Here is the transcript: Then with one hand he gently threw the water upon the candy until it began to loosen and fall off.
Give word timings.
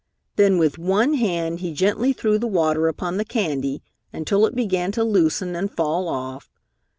Then 0.35 0.57
with 0.57 0.79
one 0.79 1.13
hand 1.13 1.59
he 1.59 1.73
gently 1.73 2.11
threw 2.11 2.39
the 2.39 2.47
water 2.47 2.87
upon 2.87 3.17
the 3.17 3.23
candy 3.23 3.83
until 4.11 4.47
it 4.47 4.55
began 4.55 4.91
to 4.93 5.03
loosen 5.03 5.55
and 5.55 5.69
fall 5.69 6.07
off. 6.07 6.49